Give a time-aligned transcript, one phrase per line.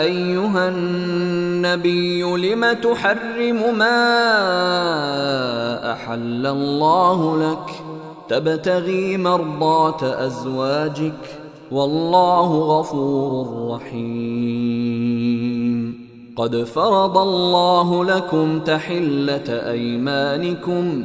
[0.00, 4.02] أيها النبي لم تحرم ما
[5.92, 7.70] أحل الله لك؟
[8.28, 11.40] تبتغي مرضات أزواجك
[11.70, 14.92] والله غفور رحيم.
[16.36, 21.04] قد فرض الله لكم تحلة أيمانكم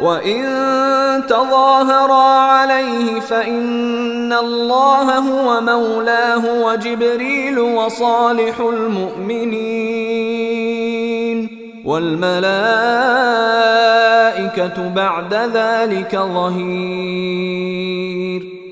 [0.00, 0.44] وإن
[1.28, 10.18] تظاهرا عليه فإن الله هو مولاه وجبريل وصالح المؤمنين
[11.84, 12.48] والملائكة
[14.88, 17.38] بعد ذلك ظهير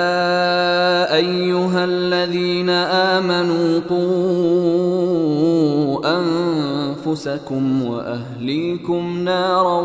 [1.15, 4.33] أيها الذين آمنوا قوا
[6.19, 9.81] أنفسكم وأهليكم نارا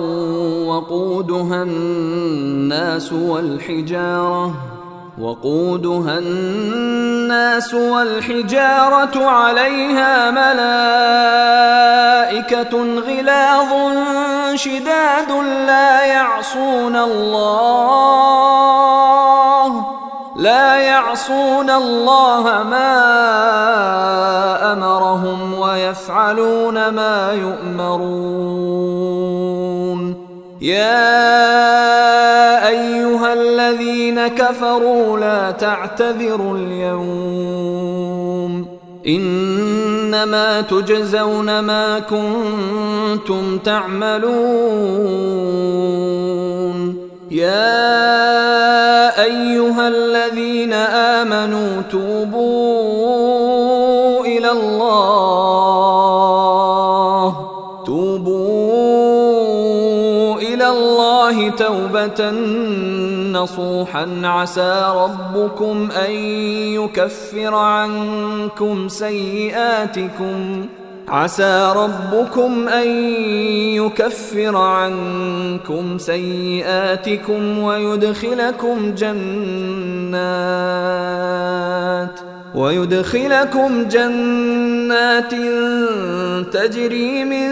[0.65, 4.76] وقودها الناس والحجارة
[5.21, 11.17] وقودها الناس والحجارة عليها ملائكة
[13.07, 13.71] غلاظ
[14.55, 15.31] شداد
[15.67, 18.27] لا يعصون الله
[20.37, 22.93] لا يعصون الله ما
[24.73, 28.67] أمرهم ويفعلون ما يؤمرون.
[30.61, 32.26] يا
[34.27, 38.07] كفروا لا تعتذروا اليوم.
[39.07, 44.27] إنما تجزون ما كنتم تعملون.
[47.31, 53.05] يا أيها الذين آمنوا توبوا
[54.25, 56.07] إلى الله.
[57.85, 58.47] توبوا
[60.37, 62.31] إلى الله توبة
[63.37, 66.11] نصوحا عسى ربكم أن
[66.79, 70.65] يكفر عنكم سيئاتكم.
[71.09, 72.87] عسى ربكم أن
[73.79, 80.17] يكفر عنكم سيئاتكم ويدخلكم جنات
[82.55, 85.33] ويدخلكم جنات
[86.53, 87.49] تجري من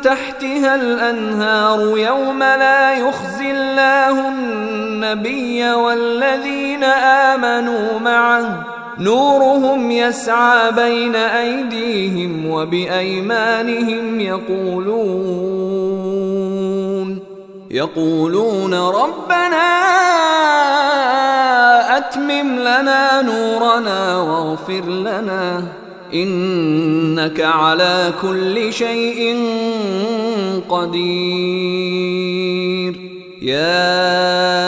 [0.00, 1.98] تحتها الأنهار.
[1.98, 4.30] يوم لا يخزي الله
[5.12, 8.66] النبي والذين آمنوا معه.
[8.98, 14.88] نورهم يسعى بين أيديهم وبأيمانهم يقولون
[17.70, 19.68] يقولون ربنا
[21.96, 25.62] أتمم لنا نورنا واغفر لنا
[26.14, 29.36] إنك على كل شيء
[30.68, 32.28] قدير.
[33.42, 34.67] يا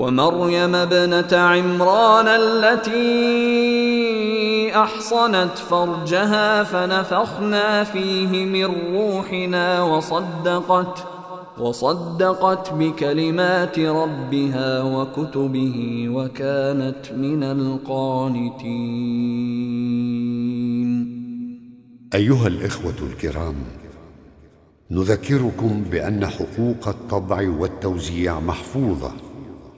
[0.00, 3.00] ومريم ابنة عمران التي
[4.74, 8.64] أحصنت فرجها فنفخنا فيه من
[8.94, 11.06] روحنا وصدقت
[11.58, 18.70] وصدقت بكلمات ربها وكتبه وكانت من القانتين.
[22.14, 23.54] أيها الإخوة الكرام
[24.90, 29.29] نذكركم بأن حقوق الطبع والتوزيع محفوظة.